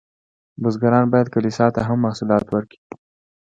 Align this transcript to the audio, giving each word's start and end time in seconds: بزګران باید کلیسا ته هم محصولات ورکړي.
بزګران 0.61 1.05
باید 1.11 1.31
کلیسا 1.35 1.65
ته 1.75 1.81
هم 1.87 1.97
محصولات 2.05 2.45
ورکړي. 2.49 2.77